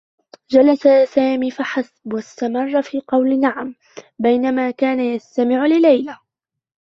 [0.49, 3.75] جلس سامي فحسب و استمرّ في قول "نعم"
[4.19, 6.17] بينما كان يستمع لليلى.